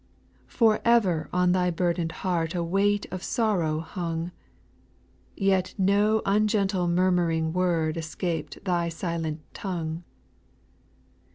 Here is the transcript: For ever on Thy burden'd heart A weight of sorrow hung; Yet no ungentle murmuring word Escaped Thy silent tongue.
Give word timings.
For 0.47 0.81
ever 0.83 1.29
on 1.31 1.51
Thy 1.51 1.69
burden'd 1.69 2.11
heart 2.25 2.55
A 2.55 2.63
weight 2.63 3.05
of 3.11 3.21
sorrow 3.21 3.81
hung; 3.81 4.31
Yet 5.37 5.75
no 5.77 6.23
ungentle 6.25 6.87
murmuring 6.87 7.53
word 7.53 7.97
Escaped 7.97 8.65
Thy 8.65 8.89
silent 8.89 9.41
tongue. 9.53 10.03